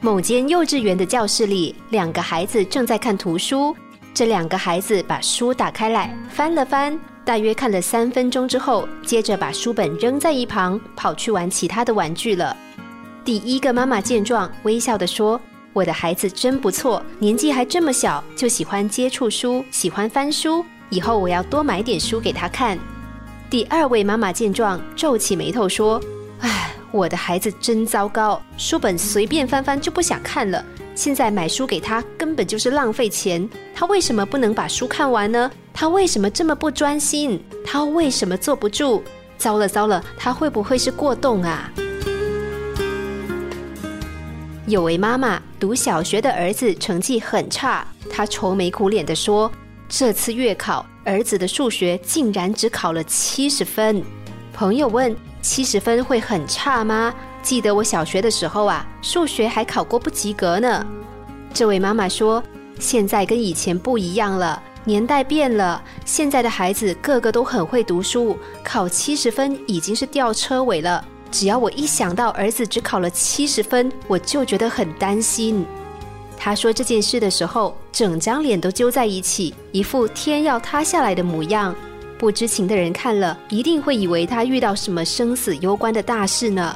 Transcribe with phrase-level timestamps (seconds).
[0.00, 3.76] 某间幼稚园的教室里，两个孩子正在看图书。
[4.14, 12.56] 这两个孩子把书打开来，翻了翻，大约看了三分钟之后，接着把书本扔在一旁，跑去玩其他的玩具了。
[13.24, 15.40] 第一个妈妈见状，微笑地说
[15.74, 20.64] ：“我的孩子真不错，年纪还这么小，就喜欢接触书，喜欢翻书。
[20.90, 22.78] 以后我要多买点书给他看。”
[23.50, 26.00] 第二位妈妈见状，皱起眉头说：“，
[26.90, 30.64] 我的孩子真糟糕，书本随便翻翻就不想看了。
[30.94, 33.48] 现在买书给他根本就是浪费钱。
[33.74, 35.50] 他为什么不能把书看完呢？
[35.72, 37.42] 他为什么这么不专心？
[37.64, 39.02] 他为什么坐不住？
[39.36, 41.70] 糟了糟了，他会不会是过动啊？”
[44.66, 49.50] 有位妈妈读小学的儿子成绩很差，她愁眉苦脸地说
[49.88, 54.02] ：“这次月考。”儿子的数学竟然只考了七十分。
[54.52, 55.16] 朋友问
[55.48, 60.86] ：“七十分会很差吗？”记得我小学的时候啊，数学还考过不及格呢。
[61.54, 62.44] 这位妈妈说
[62.78, 65.82] ：“现在跟以前不一样了，年代变了。
[66.04, 71.02] 现在的孩子个个都很会读书，考七十分已经是吊车尾了。
[71.30, 75.64] 只要我一想到儿子只考了七十分，我就觉得很担心。”
[76.36, 81.74] 他说这件事的时候，整张脸都揪在一起，一副天要塌下来的模样。
[82.18, 86.74] 不知情的人看了，一定会以为他遇到什么生死攸关的大事呢。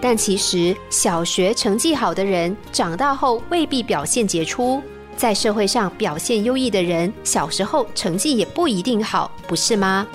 [0.00, 4.80] 但其实，小学成绩好的人，长大后未必表现杰出；
[5.14, 10.06] 在社会上表现优异的人，小时候成绩也不一定好，不是吗？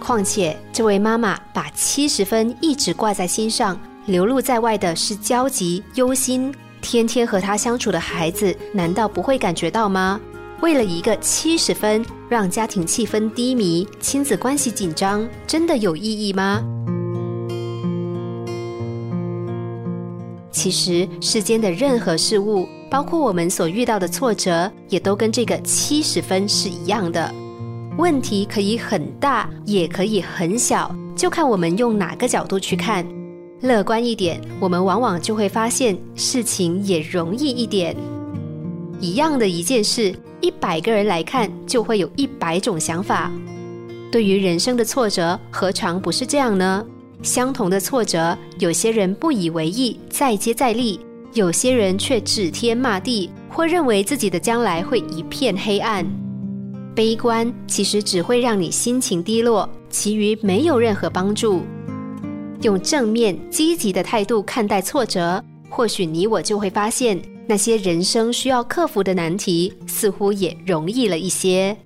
[0.00, 6.54] 况且，这位妈妈把七十分一直挂在心上，流露在外的是焦急、忧心。
[6.80, 10.20] 天天和他相处的孩子，难道不会感觉到吗？
[10.60, 16.62] 为了一个七十分，让家庭气氛低迷，亲子关系紧张，真的有意义吗？
[20.50, 27.30] 其实，世间的任何事物，包括我们所遇到的挫折，也都跟这个七十分是一样的。
[27.98, 33.06] 问题可以很大，也可以很小，就看我们用哪个角度去看。
[33.60, 37.94] 乐观一点，我们往往就会发现事情也容易一点。
[39.00, 43.32] 一样的一件事，一百个人来看，就会有一百种想法。
[44.12, 46.84] 对于人生的挫折，何尝不是这样呢？
[47.22, 51.00] 相同的挫折，有些人不以为意，再接再厉；
[51.32, 56.04] 有些人却指天骂地，或认为自己的将来会一片黑暗。
[56.94, 61.62] 悲观其实只会让你心情低落，其余没有任何帮助。
[62.60, 71.76] 用正面积极的态度看待挫折，或许你我就会发现，那些人生需要克服的难题，似乎也容易了一些。